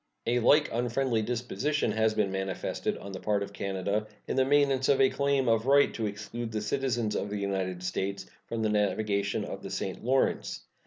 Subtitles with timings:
[0.25, 4.89] A like unfriendly disposition has been manifested on the part of Canada in the maintenance
[4.89, 8.69] of a claim of right to exclude the citizens of the United States from the
[8.69, 10.03] navigation of the St.
[10.03, 10.61] Lawrence.